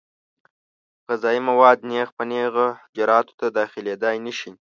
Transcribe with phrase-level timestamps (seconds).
[1.07, 4.51] غذایي مواد نېغ په نېغه حجراتو ته داخلېدای نشي.